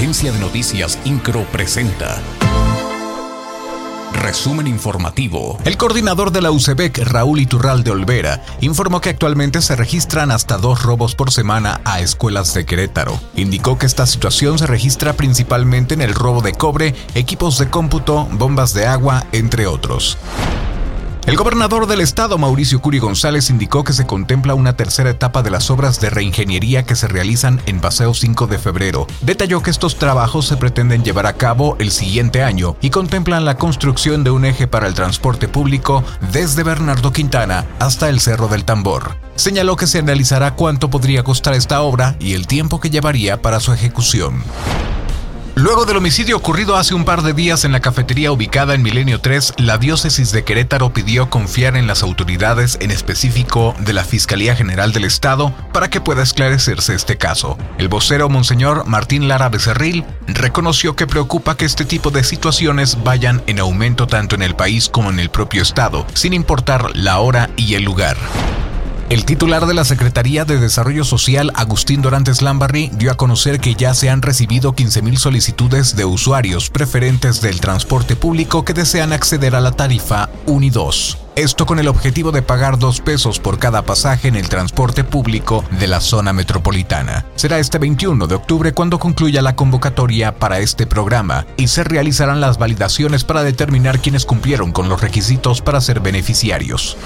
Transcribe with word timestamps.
Agencia 0.00 0.32
de 0.32 0.38
Noticias 0.38 0.98
Incro 1.04 1.44
presenta. 1.52 2.22
Resumen 4.14 4.66
informativo. 4.66 5.58
El 5.66 5.76
coordinador 5.76 6.32
de 6.32 6.40
la 6.40 6.50
UCEBEC, 6.50 7.00
Raúl 7.04 7.38
Iturral 7.38 7.84
de 7.84 7.90
Olvera, 7.90 8.42
informó 8.62 9.02
que 9.02 9.10
actualmente 9.10 9.60
se 9.60 9.76
registran 9.76 10.30
hasta 10.30 10.56
dos 10.56 10.82
robos 10.84 11.14
por 11.14 11.30
semana 11.30 11.82
a 11.84 12.00
escuelas 12.00 12.54
de 12.54 12.64
Querétaro. 12.64 13.20
Indicó 13.36 13.76
que 13.76 13.84
esta 13.84 14.06
situación 14.06 14.58
se 14.58 14.66
registra 14.66 15.12
principalmente 15.12 15.92
en 15.92 16.00
el 16.00 16.14
robo 16.14 16.40
de 16.40 16.54
cobre, 16.54 16.94
equipos 17.14 17.58
de 17.58 17.68
cómputo, 17.68 18.26
bombas 18.32 18.72
de 18.72 18.86
agua, 18.86 19.26
entre 19.32 19.66
otros. 19.66 20.16
El 21.26 21.36
gobernador 21.36 21.86
del 21.86 22.00
estado, 22.00 22.38
Mauricio 22.38 22.80
Curi 22.80 22.98
González, 22.98 23.50
indicó 23.50 23.84
que 23.84 23.92
se 23.92 24.06
contempla 24.06 24.54
una 24.54 24.74
tercera 24.74 25.10
etapa 25.10 25.42
de 25.42 25.50
las 25.50 25.70
obras 25.70 26.00
de 26.00 26.08
reingeniería 26.08 26.84
que 26.84 26.96
se 26.96 27.08
realizan 27.08 27.60
en 27.66 27.80
Paseo 27.80 28.14
5 28.14 28.46
de 28.46 28.58
febrero. 28.58 29.06
Detalló 29.20 29.62
que 29.62 29.70
estos 29.70 29.96
trabajos 29.96 30.46
se 30.46 30.56
pretenden 30.56 31.04
llevar 31.04 31.26
a 31.26 31.34
cabo 31.34 31.76
el 31.78 31.90
siguiente 31.90 32.42
año 32.42 32.74
y 32.80 32.88
contemplan 32.88 33.44
la 33.44 33.58
construcción 33.58 34.24
de 34.24 34.30
un 34.30 34.46
eje 34.46 34.66
para 34.66 34.88
el 34.88 34.94
transporte 34.94 35.46
público 35.46 36.02
desde 36.32 36.62
Bernardo 36.62 37.12
Quintana 37.12 37.66
hasta 37.78 38.08
el 38.08 38.20
Cerro 38.20 38.48
del 38.48 38.64
Tambor. 38.64 39.16
Señaló 39.36 39.76
que 39.76 39.86
se 39.86 39.98
analizará 39.98 40.54
cuánto 40.54 40.90
podría 40.90 41.22
costar 41.22 41.54
esta 41.54 41.82
obra 41.82 42.16
y 42.18 42.32
el 42.32 42.46
tiempo 42.46 42.80
que 42.80 42.90
llevaría 42.90 43.40
para 43.40 43.60
su 43.60 43.72
ejecución. 43.72 44.42
Luego 45.60 45.84
del 45.84 45.98
homicidio 45.98 46.38
ocurrido 46.38 46.76
hace 46.76 46.94
un 46.94 47.04
par 47.04 47.20
de 47.20 47.34
días 47.34 47.66
en 47.66 47.72
la 47.72 47.80
cafetería 47.80 48.32
ubicada 48.32 48.74
en 48.74 48.80
Milenio 48.80 49.20
3, 49.20 49.56
la 49.58 49.76
diócesis 49.76 50.32
de 50.32 50.42
Querétaro 50.42 50.94
pidió 50.94 51.28
confiar 51.28 51.76
en 51.76 51.86
las 51.86 52.02
autoridades, 52.02 52.78
en 52.80 52.90
específico 52.90 53.74
de 53.78 53.92
la 53.92 54.02
Fiscalía 54.02 54.56
General 54.56 54.90
del 54.92 55.04
Estado, 55.04 55.52
para 55.74 55.90
que 55.90 56.00
pueda 56.00 56.22
esclarecerse 56.22 56.94
este 56.94 57.18
caso. 57.18 57.58
El 57.76 57.88
vocero 57.88 58.30
Monseñor 58.30 58.86
Martín 58.86 59.28
Lara 59.28 59.50
Becerril 59.50 60.06
reconoció 60.28 60.96
que 60.96 61.06
preocupa 61.06 61.58
que 61.58 61.66
este 61.66 61.84
tipo 61.84 62.10
de 62.10 62.24
situaciones 62.24 63.04
vayan 63.04 63.42
en 63.46 63.58
aumento 63.58 64.06
tanto 64.06 64.36
en 64.36 64.42
el 64.42 64.56
país 64.56 64.88
como 64.88 65.10
en 65.10 65.20
el 65.20 65.28
propio 65.28 65.60
Estado, 65.60 66.06
sin 66.14 66.32
importar 66.32 66.96
la 66.96 67.18
hora 67.18 67.50
y 67.58 67.74
el 67.74 67.82
lugar. 67.82 68.16
El 69.10 69.24
titular 69.24 69.66
de 69.66 69.74
la 69.74 69.84
Secretaría 69.84 70.44
de 70.44 70.60
Desarrollo 70.60 71.02
Social, 71.02 71.50
Agustín 71.56 72.00
Dorantes 72.00 72.42
Lambarri, 72.42 72.92
dio 72.94 73.10
a 73.10 73.16
conocer 73.16 73.58
que 73.58 73.74
ya 73.74 73.92
se 73.92 74.08
han 74.08 74.22
recibido 74.22 74.72
15.000 74.72 75.16
solicitudes 75.16 75.96
de 75.96 76.04
usuarios 76.04 76.70
preferentes 76.70 77.40
del 77.40 77.58
transporte 77.58 78.14
público 78.14 78.64
que 78.64 78.72
desean 78.72 79.12
acceder 79.12 79.56
a 79.56 79.60
la 79.60 79.72
tarifa 79.72 80.30
Unidos. 80.46 81.18
Esto 81.34 81.66
con 81.66 81.80
el 81.80 81.88
objetivo 81.88 82.30
de 82.30 82.42
pagar 82.42 82.78
dos 82.78 83.00
pesos 83.00 83.40
por 83.40 83.58
cada 83.58 83.82
pasaje 83.82 84.28
en 84.28 84.36
el 84.36 84.48
transporte 84.48 85.02
público 85.02 85.64
de 85.80 85.88
la 85.88 86.00
zona 86.00 86.32
metropolitana. 86.32 87.26
Será 87.34 87.58
este 87.58 87.78
21 87.78 88.28
de 88.28 88.36
octubre 88.36 88.72
cuando 88.74 89.00
concluya 89.00 89.42
la 89.42 89.56
convocatoria 89.56 90.36
para 90.36 90.60
este 90.60 90.86
programa 90.86 91.46
y 91.56 91.66
se 91.66 91.82
realizarán 91.82 92.40
las 92.40 92.58
validaciones 92.58 93.24
para 93.24 93.42
determinar 93.42 93.98
quiénes 93.98 94.24
cumplieron 94.24 94.70
con 94.70 94.88
los 94.88 95.00
requisitos 95.00 95.62
para 95.62 95.80
ser 95.80 95.98
beneficiarios. 95.98 96.96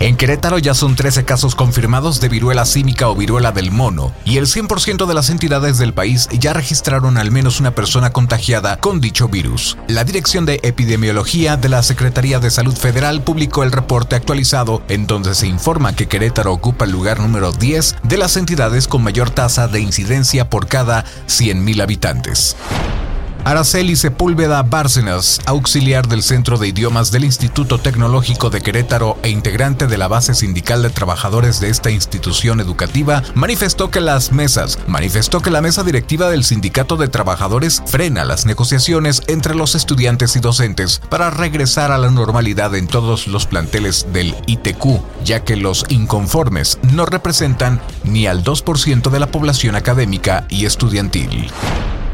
En 0.00 0.16
Querétaro 0.16 0.56
ya 0.56 0.72
son 0.72 0.96
13 0.96 1.26
casos 1.26 1.54
confirmados 1.54 2.22
de 2.22 2.30
viruela 2.30 2.64
símica 2.64 3.10
o 3.10 3.14
viruela 3.14 3.52
del 3.52 3.70
mono, 3.70 4.14
y 4.24 4.38
el 4.38 4.46
100% 4.46 5.04
de 5.04 5.12
las 5.12 5.28
entidades 5.28 5.76
del 5.76 5.92
país 5.92 6.26
ya 6.32 6.54
registraron 6.54 7.18
al 7.18 7.30
menos 7.30 7.60
una 7.60 7.74
persona 7.74 8.10
contagiada 8.10 8.78
con 8.78 9.02
dicho 9.02 9.28
virus. 9.28 9.76
La 9.88 10.04
Dirección 10.04 10.46
de 10.46 10.58
Epidemiología 10.62 11.58
de 11.58 11.68
la 11.68 11.82
Secretaría 11.82 12.40
de 12.40 12.50
Salud 12.50 12.74
Federal 12.74 13.22
publicó 13.22 13.62
el 13.62 13.72
reporte 13.72 14.16
actualizado 14.16 14.82
en 14.88 15.06
donde 15.06 15.34
se 15.34 15.48
informa 15.48 15.94
que 15.94 16.08
Querétaro 16.08 16.54
ocupa 16.54 16.86
el 16.86 16.92
lugar 16.92 17.20
número 17.20 17.52
10 17.52 17.96
de 18.02 18.16
las 18.16 18.38
entidades 18.38 18.88
con 18.88 19.02
mayor 19.02 19.28
tasa 19.28 19.68
de 19.68 19.80
incidencia 19.80 20.48
por 20.48 20.66
cada 20.66 21.04
100.000 21.26 21.82
habitantes. 21.82 22.56
Araceli 23.44 23.96
Sepúlveda 23.96 24.62
Bárcenas, 24.62 25.40
auxiliar 25.46 26.06
del 26.06 26.22
Centro 26.22 26.58
de 26.58 26.68
Idiomas 26.68 27.10
del 27.10 27.24
Instituto 27.24 27.78
Tecnológico 27.78 28.50
de 28.50 28.60
Querétaro 28.60 29.16
e 29.22 29.30
integrante 29.30 29.86
de 29.86 29.96
la 29.96 30.08
base 30.08 30.34
sindical 30.34 30.82
de 30.82 30.90
trabajadores 30.90 31.58
de 31.58 31.70
esta 31.70 31.90
institución 31.90 32.60
educativa, 32.60 33.22
manifestó 33.34 33.90
que 33.90 34.00
las 34.00 34.32
mesas, 34.32 34.78
manifestó 34.86 35.40
que 35.40 35.50
la 35.50 35.62
mesa 35.62 35.82
directiva 35.82 36.28
del 36.28 36.44
Sindicato 36.44 36.96
de 36.96 37.08
Trabajadores 37.08 37.82
frena 37.86 38.24
las 38.24 38.44
negociaciones 38.44 39.22
entre 39.26 39.54
los 39.54 39.74
estudiantes 39.74 40.36
y 40.36 40.40
docentes 40.40 41.00
para 41.08 41.30
regresar 41.30 41.92
a 41.92 41.98
la 41.98 42.10
normalidad 42.10 42.74
en 42.74 42.86
todos 42.86 43.26
los 43.26 43.46
planteles 43.46 44.06
del 44.12 44.34
ITQ, 44.46 45.00
ya 45.24 45.44
que 45.44 45.56
los 45.56 45.86
inconformes 45.88 46.78
no 46.92 47.06
representan 47.06 47.80
ni 48.04 48.26
al 48.26 48.44
2% 48.44 49.10
de 49.10 49.20
la 49.20 49.28
población 49.28 49.76
académica 49.76 50.46
y 50.50 50.66
estudiantil. 50.66 51.50